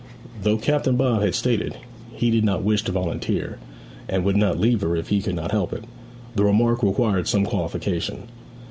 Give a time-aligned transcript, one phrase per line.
[0.41, 1.79] Though Captain Bob had stated that
[2.13, 3.59] he did not wish to volunteer,
[4.09, 5.83] and would not leave her if he could help it,
[6.35, 8.23] the remark required some qualification.